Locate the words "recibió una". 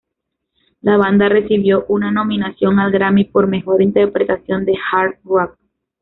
1.29-2.09